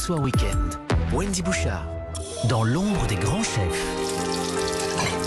[0.00, 0.78] Auxois Weekend.
[1.12, 1.86] Wendy Bouchard,
[2.48, 3.84] dans l'ombre des grands chefs.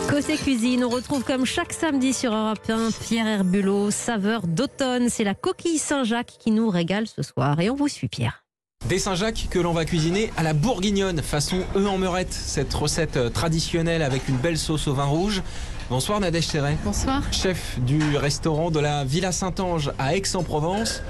[0.10, 5.10] Côté cuisine, on retrouve comme chaque samedi sur Europe 1 Pierre Herbulot, saveur d'automne.
[5.10, 7.60] C'est la coquille Saint-Jacques qui nous régale ce soir.
[7.60, 8.44] Et on vous suit, Pierre.
[8.90, 12.34] Des Saint-Jacques que l'on va cuisiner à la bourguignonne, façon œufs en meurette.
[12.34, 15.44] Cette recette euh, traditionnelle avec une belle sauce au vin rouge.
[15.92, 16.78] Bonsoir Nadège Serret.
[16.84, 17.22] Bonsoir.
[17.32, 21.04] Chef du restaurant de la Villa Saint-Ange à Aix-en-Provence.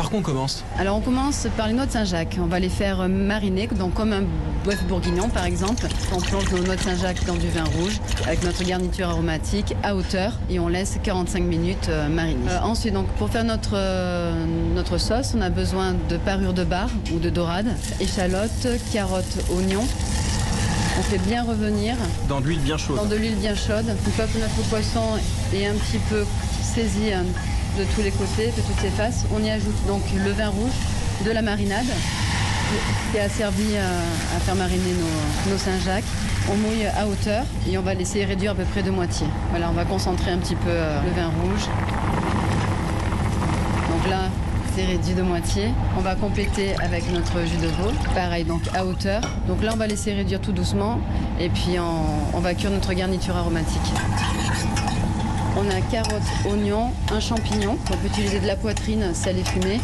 [0.00, 2.38] Par quoi on commence Alors on commence par les noix de Saint-Jacques.
[2.40, 4.22] On va les faire mariner, donc comme un
[4.64, 5.86] bœuf bourguignon par exemple.
[6.16, 9.94] On plonge nos noix de Saint-Jacques dans du vin rouge avec notre garniture aromatique à
[9.94, 12.48] hauteur et on laisse 45 minutes euh, mariner.
[12.48, 16.64] Euh, ensuite, donc pour faire notre, euh, notre sauce, on a besoin de parure de
[16.64, 17.68] bar ou de dorade,
[18.00, 19.86] échalotes, carottes, oignons.
[20.98, 21.94] On fait bien revenir
[22.26, 22.96] Dans de l'huile bien chaude.
[22.96, 23.84] dans de l'huile bien chaude.
[24.06, 25.18] Une fois que notre poisson
[25.52, 26.24] est un petit peu
[26.62, 27.12] saisi
[27.78, 30.72] de tous les côtés, de toutes ses faces, on y ajoute donc le vin rouge,
[31.24, 31.86] de la marinade
[33.12, 34.94] qui a servi à, à faire mariner
[35.48, 36.04] nos, Saint-Jacques.
[36.50, 39.26] On mouille à hauteur et on va laisser réduire à peu près de moitié.
[39.50, 41.66] Voilà, on va concentrer un petit peu euh, le vin rouge.
[43.90, 44.28] Donc là,
[44.74, 45.68] c'est réduit de moitié.
[45.98, 47.90] On va compléter avec notre jus de veau.
[48.14, 49.20] Pareil, donc à hauteur.
[49.46, 51.00] Donc là, on va laisser réduire tout doucement.
[51.38, 53.92] Et puis, on va cuire notre garniture aromatique.
[55.56, 57.76] On a carottes, oignons, un champignon.
[57.90, 59.80] On peut utiliser de la poitrine salée fumée.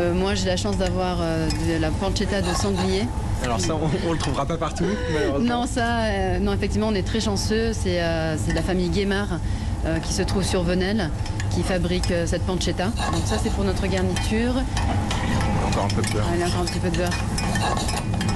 [0.00, 3.04] Euh, moi, j'ai la chance d'avoir euh, de la pancetta de sanglier.
[3.42, 5.60] Alors ça, on, on le trouvera pas partout, malheureusement.
[5.60, 7.72] Non, ça, euh, non, effectivement, on est très chanceux.
[7.72, 8.00] C'est
[8.38, 9.40] c'est la famille Guémard
[10.02, 11.10] qui se trouve sur Venelle
[11.50, 12.84] qui fabrique cette pancetta.
[12.84, 14.54] Donc ça, c'est pour notre garniture.
[15.92, 16.26] Encore un peu de beurre.
[16.32, 17.10] Allez, encore un petit peu de beurre.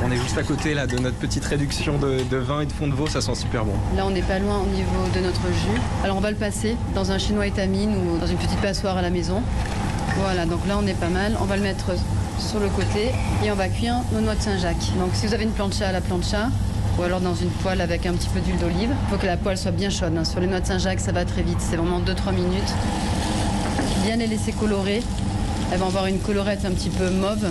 [0.05, 2.73] On est juste à côté là de notre petite réduction de, de vin et de
[2.73, 3.73] fond de veau, ça sent super bon.
[3.97, 5.81] Là, on n'est pas loin au niveau de notre jus.
[6.03, 9.03] Alors, on va le passer dans un chinois étamine ou dans une petite passoire à
[9.03, 9.43] la maison.
[10.19, 11.37] Voilà, donc là, on est pas mal.
[11.41, 11.93] On va le mettre
[12.39, 13.13] sur le côté
[13.45, 14.93] et on va cuire nos noix de Saint-Jacques.
[14.99, 16.49] Donc, si vous avez une plancha à la plancha,
[16.99, 19.37] ou alors dans une poêle avec un petit peu d'huile d'olive, il faut que la
[19.37, 20.13] poêle soit bien chaude.
[20.19, 20.25] hein.
[20.25, 21.59] Sur les noix de Saint-Jacques, ça va très vite.
[21.61, 22.75] C'est vraiment 2-3 minutes.
[24.05, 25.03] Bien les laisser colorer.
[25.73, 27.47] Elles vont avoir une colorette un petit peu mauve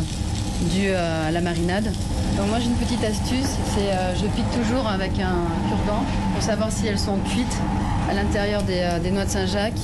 [0.72, 1.91] due à la marinade.
[2.38, 6.03] Donc moi j'ai une petite astuce, c'est euh, je pique toujours avec un cure-dent
[6.34, 7.57] pour savoir si elles sont cuites
[8.09, 9.81] à l'intérieur des, euh, des noix de Saint-Jacques.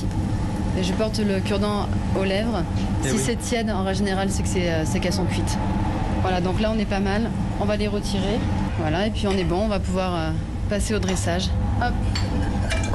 [0.78, 1.86] Et je porte le cure-dent
[2.18, 2.62] aux lèvres.
[3.04, 3.22] Eh si oui.
[3.24, 5.58] c'est tiède, en règle générale, c'est que c'est, euh, c'est qu'elles sont cuites.
[6.22, 7.30] Voilà, donc là on est pas mal.
[7.60, 8.38] On va les retirer.
[8.78, 10.30] Voilà, et puis on est bon, on va pouvoir euh,
[10.68, 11.50] passer au dressage.
[11.82, 11.92] Hop,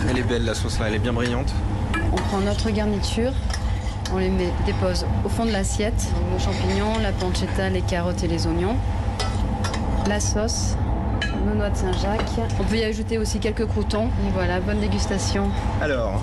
[0.10, 1.54] Elle est belle la sauce là, elle est bien brillante.
[2.12, 3.32] on prend notre garniture,
[4.14, 6.08] on les met, dépose au fond de l'assiette.
[6.32, 8.76] Nos champignons, la pancetta, les carottes et les oignons.
[10.08, 10.76] La sauce,
[11.46, 12.50] nos noix de Saint-Jacques.
[12.60, 14.08] On peut y ajouter aussi quelques croutons.
[14.08, 15.50] Et voilà, bonne dégustation.
[15.82, 16.22] Alors,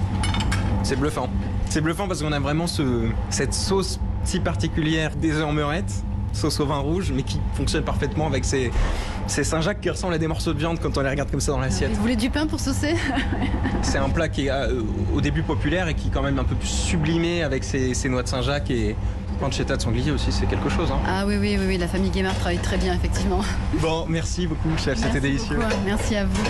[0.82, 1.28] c'est bluffant.
[1.68, 6.66] C'est bluffant parce qu'on a vraiment ce, cette sauce si particulière des meurette, sauce au
[6.66, 8.70] vin rouge, mais qui fonctionne parfaitement avec ces,
[9.26, 11.52] ces Saint-Jacques qui ressemblent à des morceaux de viande quand on les regarde comme ça
[11.52, 11.92] dans l'assiette.
[11.92, 12.94] Vous voulez du pain pour saucer?
[13.82, 14.82] C'est un plat qui est euh,
[15.14, 18.08] au début populaire et qui est quand même un peu plus sublimé avec ces, ces
[18.08, 18.96] noix de Saint-Jacques et
[19.40, 20.88] pancetta de sanglier aussi, c'est quelque chose.
[20.92, 21.00] hein.
[21.06, 23.40] Ah oui, oui, oui, oui, la famille Guémard travaille très bien, effectivement.
[23.80, 25.56] Bon, merci beaucoup, chef, c'était délicieux.
[25.56, 26.42] beaucoup, Merci à vous.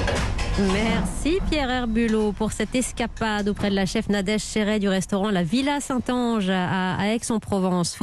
[0.75, 5.43] Merci Pierre Herbulot pour cette escapade auprès de la chef Nadège Chéret du restaurant La
[5.43, 7.95] Villa Saint-Ange à Aix-en-Provence.